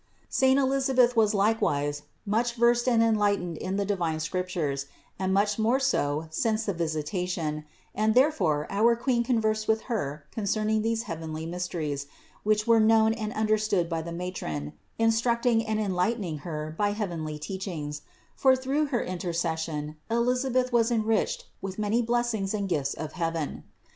[0.31, 0.39] 249.
[0.57, 4.87] Saint Elisabeth was likewise much versed and enlightened in the divine Scriptures,
[5.19, 10.81] and much more so since the Visitation; and therefore our Queen conversed with Her concerning
[10.81, 12.07] these heavenly mysteries,
[12.41, 18.01] which were known and understood by the matron, instructing and enlightening her by heavenly teachings;
[18.35, 23.65] for through her intercession Elisabeth was enriched with many bless ings and gifts of heaven.